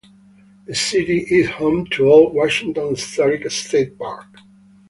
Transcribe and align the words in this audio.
The 0.65 0.73
city 0.73 1.19
is 1.29 1.47
home 1.47 1.85
to 1.91 2.11
Old 2.11 2.33
Washington 2.33 2.89
Historic 2.95 3.51
State 3.51 3.99
Park. 3.99 4.25